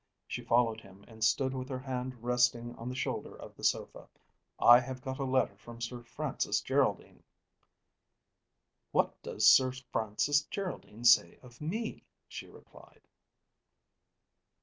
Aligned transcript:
She 0.27 0.41
followed 0.43 0.81
him 0.81 1.05
and 1.07 1.23
stood 1.23 1.53
with 1.53 1.69
her 1.69 1.77
hand 1.81 2.23
resting 2.23 2.73
on 2.73 2.89
the 2.89 2.95
shoulder 2.95 3.35
of 3.39 3.55
the 3.55 3.63
sofa. 3.63 4.09
"I 4.57 4.79
have 4.79 4.99
got 5.03 5.19
a 5.19 5.23
letter 5.25 5.55
from 5.55 5.79
Sir 5.79 6.01
Francis 6.01 6.59
Geraldine." 6.59 7.21
"What 8.91 9.21
does 9.21 9.47
Sir 9.47 9.71
Francis 9.91 10.41
Geraldine 10.45 11.03
say 11.05 11.37
of 11.43 11.61
me?" 11.61 12.03
she 12.27 12.47
replied. 12.47 13.01